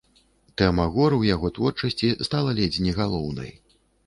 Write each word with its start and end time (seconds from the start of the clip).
Тэма 0.61 0.85
гор 0.95 1.15
у 1.17 1.19
яго 1.35 1.51
творчасці 1.57 2.09
стала 2.29 2.57
ледзь 2.63 2.81
не 2.89 2.97
галоўнай. 2.99 3.55